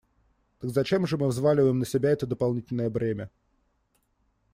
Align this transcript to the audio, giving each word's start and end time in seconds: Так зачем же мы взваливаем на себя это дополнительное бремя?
Так 0.59 0.71
зачем 0.71 1.05
же 1.05 1.15
мы 1.15 1.27
взваливаем 1.27 1.77
на 1.77 1.85
себя 1.85 2.09
это 2.09 2.25
дополнительное 2.25 2.89
бремя? 2.89 3.29